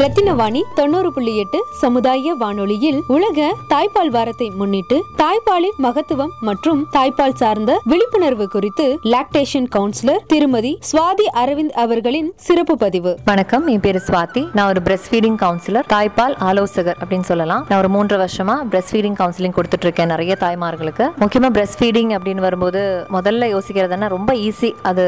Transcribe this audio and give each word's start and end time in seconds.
ரத்தினவாணி 0.00 0.60
தொண்ணூறு 0.78 1.10
புள்ளி 1.12 1.32
எட்டு 1.42 1.58
சமுதாய 1.80 2.32
வானொலியில் 2.40 2.98
உலக 3.14 3.46
தாய்ப்பால் 3.70 4.10
வாரத்தை 4.16 4.50
முன்னிட்டு 4.58 4.96
தாய்ப்பாலின் 5.20 5.78
மகத்துவம் 5.84 6.32
மற்றும் 6.48 6.80
தாய்ப்பால் 6.96 7.34
சார்ந்த 7.34 7.78
விழிப்புணர்வு 7.84 8.46
குறித்து 8.48 8.86
லாக்டேஷன் 9.12 9.68
கவுன்சிலர் 9.76 10.20
திருமதி 10.26 10.72
சுவாதி 10.90 11.26
அரவிந்த் 11.42 11.72
அவர்களின் 11.84 12.28
சிறப்பு 12.46 12.76
பதிவு. 12.76 13.12
வணக்கம் 13.24 13.66
என் 13.66 13.80
பேரு 13.80 14.02
சுவாதி. 14.08 14.42
நான் 14.52 14.68
ஒரு 14.68 14.82
பிரஸ்ட் 14.88 15.08
ஃபீடிங் 15.12 15.38
கவுன்சிலர் 15.44 15.88
தாய்ப்பால் 15.94 16.36
ஆலோசகர் 16.48 17.00
அப்படின்னு 17.00 17.28
சொல்லலாம். 17.30 17.64
நான் 17.68 17.78
ஒரு 17.78 17.88
மூன்று 17.96 18.18
வருஷமா 18.24 18.56
பிரஸ்ட் 18.72 18.92
ஃபீடிங் 18.92 19.18
கவுன்சிலிங் 19.22 19.56
கொடுத்துட்டு 19.60 19.88
இருக்கேன் 19.88 20.12
நிறைய 20.14 20.36
தாய்மார்களுக்கு. 20.44 21.08
முக்கியமா 21.24 21.50
பிரஸ்ட் 21.58 21.80
ஃபீடிங் 21.80 22.12
அப்படின்னு 22.18 22.46
வரும்போது 22.48 23.06
முதல்ல 23.18 23.50
யோசிக்கிறதுனா 23.54 24.08
ரொம்ப 24.16 24.34
ஈஸி 24.34 24.72
அது 24.82 25.06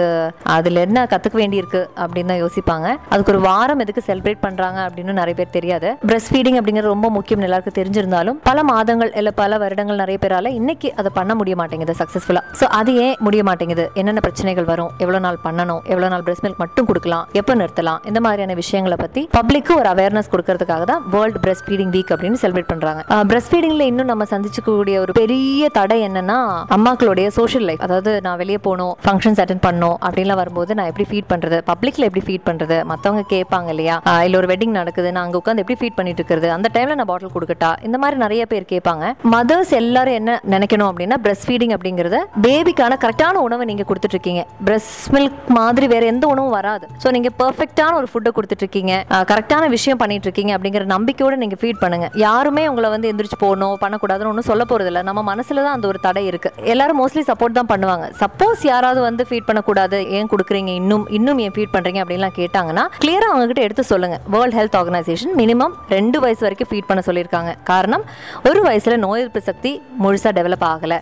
அதுல 0.57 0.87
என்ன 0.89 1.07
கத்துக்க 1.13 1.39
வேண்டியிருக்கு 1.45 1.85
அப்படின்னு 2.07 2.33
தான் 2.35 2.43
யோசிப்பாங்க. 2.47 2.97
அதுக்கு 3.09 3.33
ஒரு 3.37 3.43
வாரம் 3.51 3.79
எதுக்கு 3.87 4.09
செலிப்ரேட் 4.11 4.45
பண்றாங்க 4.49 4.77
அப்படின்னு 4.87 5.15
நிறைய 5.21 5.35
பேர் 5.41 5.53
தெரியாது. 5.57 5.89
பிரஸ்ட் 6.09 6.31
ஃபீடிங் 6.33 6.59
அப்படிங்கிறது 6.61 6.93
ரொம்ப 6.95 7.11
முக்கியம் 7.17 7.45
எல்லாருக்கும் 7.49 7.77
தெரிஞ்சிருந்தாலும். 7.81 8.39
பல 8.49 8.63
மாதங்கள் 8.73 9.13
இல்லை 9.21 9.33
பல 9.43 9.59
வருடங்கள் 9.65 10.01
நிறைய 10.03 10.19
பேரால 10.25 10.53
இன்னைக்கு 10.61 10.91
அதை 11.03 11.13
பண்ண 11.19 11.35
முடிய 11.41 11.57
மாட்டேங்குது 11.61 11.97
சக்சஸ்ஃபுல்லா 12.01 12.43
ஸோ 12.61 12.69
அது 12.79 12.93
ஏன் 13.07 13.15
முடிய 13.29 13.43
மாட்டேங்குது. 13.51 13.87
என்னென்ன 14.03 14.23
பிரச்சனைகள் 14.27 14.69
வரும்? 14.73 14.91
எவ்வளோ 15.05 15.21
நாள் 15.27 15.39
பண்ணணும்? 15.47 15.81
எவ்வளோ 15.93 16.09
நாள் 16.15 16.25
பிரஸ்ட் 16.29 16.45
மில்க் 16.47 16.63
மட்டும் 16.65 16.89
கொடுக்கலாம்? 16.91 17.25
எப்போ 17.41 17.55
நிறுத்தலாம்? 17.63 18.01
இந்த 18.11 18.23
மாதிரியான 18.27 18.57
விஷயங்களை 18.63 18.99
பற்றி 19.05 19.25
பப்ளிக்கு 19.39 19.73
ஒரு 19.81 19.91
அவேர்னஸ் 19.95 20.33
கொடுக்கறதுக்காக 20.35 20.85
தான் 20.93 21.03
வேர்ல்டு 21.15 21.43
பிரஸ்ட் 21.45 21.67
ஃபீடிங் 21.69 21.93
வீக் 21.97 22.13
அப்படின்னு 22.17 22.41
செலிப்ரேட் 22.45 22.71
பண்ணுறாங்க 22.73 23.01
பிரஸ்ட் 23.33 23.51
ஃபீடிங்கில் 23.53 23.87
இன்னும் 23.91 24.11
நம்ம 24.13 24.27
சந்திச்சுக்கூடிய 24.35 24.97
ஒரு 25.05 25.13
பெரிய 25.21 25.69
தடை 25.79 25.99
என்னன்னா 26.09 26.39
அம்மாக்களுடைய 26.77 27.27
சோஷியல் 27.39 27.67
லைஃப் 27.69 27.85
அதாவது 27.87 28.13
நான் 28.27 28.39
வெளியே 28.43 28.61
போகணும் 28.67 28.95
ஃபங்க்ஷன்ஸ் 29.07 29.41
அட்டன் 29.43 29.63
பண்ணணும் 29.67 29.97
அப்படின்லாம் 30.07 30.41
வரும்போது 30.43 30.75
நான் 30.79 30.89
எப்படி 30.91 31.07
ஃபீட் 31.11 31.29
பண்ணுறது 31.33 31.59
பப்ளிக்கில் 31.71 32.07
எப்படி 32.09 32.25
ஃபீட் 32.27 32.47
பண்ணுறது 32.49 32.77
மற்றவங்க 32.91 33.25
கேட்பாங்க 33.35 33.69
இல்லையா? 33.75 33.97
இல்லை 34.27 34.37
ஒரு 34.41 34.49
வெட்டிங் 34.51 34.68
நடக்குது. 34.79 35.09
நான் 35.17 35.25
அங்க 35.27 35.39
உட்காந்து 35.41 35.63
எப்படி 35.65 35.79
ஃபீட் 35.81 35.97
பண்ணிட்டு 35.99 36.21
இருக்கிறது? 36.23 36.49
அந்த 36.57 36.69
டைமில் 36.77 36.99
நான் 37.01 37.11
பாட்டில் 37.11 37.35
கொடுக்கட்டா? 37.37 37.71
இந்த 37.89 37.97
மாதிரி 38.03 38.19
நிறைய 38.25 38.43
பேர் 38.53 38.67
கேட்பாங்க. 38.73 39.05
மதர்ஸ் 39.35 39.73
எல்லாரும் 39.81 40.17
என்ன 40.21 40.37
நினைக்கணும் 40.55 40.89
அப்படின்னா 40.91 41.19
பிரஸ்ட் 41.27 41.47
ஃபீடிங் 41.49 41.75
அப்படிங்கிறத 41.77 42.21
பேபிக்கான 42.47 42.99
கரெக்டான 43.05 43.43
உணவை 43.47 43.67
நீங்க 43.71 43.87
கொடுத்துட்டு 43.91 44.17
இருக்கீங்க 44.17 44.45
பிரஸ்ட் 44.69 45.09
மில்க் 45.17 45.41
மாதிரி 45.59 45.89
வேற 45.95 46.05
எந்த 46.13 46.25
உணவும் 46.35 46.57
வராது. 46.59 46.87
ஸோ 47.05 47.11
நீங்க 47.17 47.33
பர்ஃபெக்டான 47.43 47.97
ஒரு 48.01 48.11
ஃபுட்டை 48.13 48.33
கொடுத்துட்டு 48.39 48.65
இருக்கீங்க 48.65 48.93
கரெக்டான 49.33 49.65
விஷயம் 49.77 50.01
பண்ணிட்டு 50.05 50.29
இருக்கீங்க 50.29 50.53
அப்படிங்கிற 50.57 50.87
நம்பிக்கையோட 50.95 51.37
நீங்க 51.45 51.59
ஃபீட் 51.63 51.83
பண்ணுங்க. 51.85 52.09
யாருமே 52.27 52.65
உங்களை 52.73 52.91
வந்து 52.95 53.11
எந்திரிச்சு 53.13 53.41
போகணும் 53.45 53.77
பண்ணக்கூடாதுன்னு 53.85 54.31
ஒன்றும் 54.33 54.49
சொல்ல 54.51 54.65
போறது 54.73 54.91
இல்ல 54.93 55.03
நம்ம 55.09 55.21
மனசில் 55.31 55.63
தான் 55.65 55.75
அந்த 55.77 55.87
ஒரு 55.93 55.99
தடை 56.07 56.23
இருக்கு. 56.31 56.51
எல்லாரும் 56.73 56.99
மோஸ்ட்லி 57.01 57.25
சப்போர்ட் 57.31 57.59
தான் 57.59 57.71
பண்ணுவாங்க. 57.73 58.07
சப்போஸ் 58.23 58.63
யாராவது 58.73 59.01
வந்து 59.09 59.23
ஃபீட் 59.29 59.47
பண்ணக்கூடாது 59.49 59.99
ஏன் 60.19 60.31
கொடுக்குறீங்க? 60.33 60.73
இன்னும் 60.81 61.05
இன்னும் 61.19 61.41
ஏன் 61.45 61.55
ஃபீட் 61.57 61.75
பண்ணுறீங்க 61.77 62.01
அப்படின்லாம் 62.05 62.37
கேட்டாங்கன்னா 62.41 62.85
கிளியரா 63.03 63.29
அவங்க 63.33 63.47
கிட்ட 63.51 63.63
எடுத்து 63.67 63.85
சொல்லுங்க. 63.93 64.19
வேர்ல்ட் 64.35 64.58
ஹெல்த் 64.59 64.77
ஆர்கனைசேஷன் 64.81 65.35
மினிமம் 65.41 65.75
ரெண்டு 65.97 66.19
வயசு 66.25 66.43
வரைக்கும் 66.47 66.71
ஃபீட் 66.71 66.89
பண்ண 66.91 67.03
சொல்லியிருக்காங்க. 67.09 67.51
காரணம் 67.71 68.05
ஒரு 68.51 68.61
வயசில் 68.69 68.97
நோய் 69.05 69.21
எதிர்ப்பு 69.23 69.43
சக்தி 69.51 69.73
முழுசாக 70.05 70.33
டெவலப் 70.39 70.65
ஆகலை. 70.73 70.99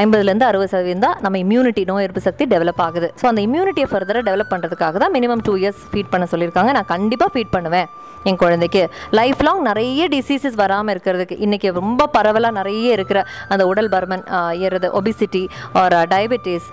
ஐம்பதுலேருந்து 0.00 0.48
அறுபது 0.50 0.70
சதவீதம் 0.74 1.04
தான் 1.06 1.16
நம்ம 1.26 1.38
இம்யூனிட்டி 1.44 1.84
நோய் 1.90 2.04
எதிர்ப்பு 2.04 2.24
சக்தி 2.28 2.46
டெவலப் 2.54 2.82
ஆகுது. 2.86 3.10
ஸோ 3.22 3.26
அந்த 3.30 3.42
இம்யூனிட்டியை 3.48 3.88
ஃபர்தராக 3.92 4.24
டெவலப் 4.30 4.52
பண்ணுறதுக்காக 4.54 4.98
தான் 5.04 5.14
மினிமம் 5.18 5.44
டூ 5.48 5.54
இயர்ஸ் 5.62 5.82
ஃபீட் 5.92 6.12
பண்ண 6.14 6.26
சொல்லியிருக்காங்க. 6.34 6.72
நான் 6.78 6.90
கண்டிப்பாக 6.94 7.32
ஃபீட் 7.36 7.52
பண்ணுவேன். 7.56 7.88
என் 8.28 8.40
குழந்தைக்கு. 8.42 8.82
லைஃப் 9.18 9.42
லாங் 9.46 9.62
நிறைய 9.68 10.08
டிசீசஸ் 10.14 10.56
வராமல் 10.62 10.92
இருக்கிறதுக்கு 10.94 11.36
இன்றைக்கி 11.44 11.68
ரொம்ப 11.80 12.06
பரவலாக 12.16 12.54
நிறைய 12.58 12.96
இருக்கிற 12.96 13.18
அந்த 13.52 13.62
உடல் 13.70 13.90
பருமன் 13.94 14.24
ஏறுறது 14.64 14.88
ஒபிசிட்டி 14.98 15.42
ஒரு 15.82 15.98
டயபெட்டிஸ் 16.12 16.66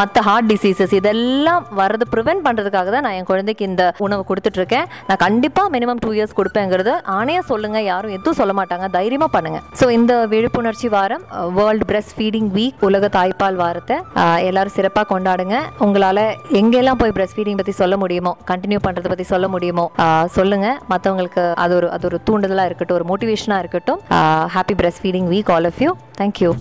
மற்ற 0.00 0.22
ஹார்ட் 0.28 0.48
டிசீசஸ் 0.52 0.94
இதெல்லாம் 1.00 1.64
வரது 1.80 2.06
ப்ரிவென்ட் 2.14 2.44
பண்ணுறதுக்காக 2.46 2.90
தான் 2.96 3.06
நான் 3.06 3.16
என் 3.18 3.28
குழந்தைக்கு 3.30 3.64
இந்த 3.70 3.84
உணவு 4.06 4.24
கொடுத்துட்ருக்கேன். 4.30 4.86
நான் 5.10 5.22
கண்டிப்பாக 5.26 5.72
மினிமம் 5.76 6.02
டூ 6.04 6.10
இயர்ஸ் 6.18 6.36
கொடுப்பேங்கிறது. 6.40 6.94
ஆணையாக 7.18 7.44
சொல்லுங்கள் 7.52 7.86
யாரும் 7.92 8.14
எதுவும் 8.16 8.38
சொல்ல 8.40 8.54
மாட்டாங்க. 8.60 8.88
தைரியமாக 8.98 9.30
பண்ணுங்கள் 9.36 9.64
ஸோ 9.80 9.88
இந்த 9.98 10.12
விழிப்புணர்ச்சி 10.34 10.90
வாரம் 10.96 11.24
வேர்ல்டு 11.58 11.88
பிரஸ்ட் 11.92 12.14
ஃபீடிங் 12.18 12.50
வீக் 12.58 12.84
உலக 12.90 13.12
தாய்ப்பால் 13.18 13.60
வாரத்தை 13.62 13.98
எல்லோரும் 14.48 14.76
சிறப்பாக 14.78 15.06
கொண்டாடுங்க. 15.14 15.56
உங்களால் 15.86 16.24
எங்கெல்லாம் 16.62 17.00
போய் 17.02 17.16
பிரஸ்ட் 17.18 17.38
ஃபீடிங் 17.38 17.60
பற்றி 17.62 17.76
சொல்ல 17.82 17.96
முடியுமோ 18.04 18.34
கண்டினியூ 18.52 18.80
பண்ணுறதை 18.86 19.10
பற்றி 19.14 19.28
சொல்ல 19.34 19.48
முடியுமோ 19.54 19.86
சொல்லுங்கள் 20.38 20.78
மற்றவங்களுக்கு 20.88 21.54
அது 21.54 21.74
ஒரு 21.74 21.90
அது 21.90 22.06
ஒரு 22.06 22.20
தூண்டுதலாக 22.30 22.64
இருக்கட்டும் 22.64 22.98
ஒரு 23.00 23.06
மோட்டிவேஷனாக 23.10 23.58
இருக்கட்டும். 23.58 24.00
Happy 24.56 24.76
breast 24.82 25.02
feeding 25.02 25.30
week 25.34 25.52
all 25.52 25.64
of 25.64 25.80
you 25.82 25.92
thank you 26.20 26.52